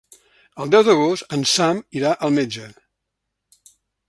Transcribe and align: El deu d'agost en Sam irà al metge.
El 0.63 0.71
deu 0.75 0.83
d'agost 0.87 1.35
en 1.37 1.45
Sam 1.51 1.83
irà 2.01 2.15
al 2.29 2.35
metge. 2.39 2.67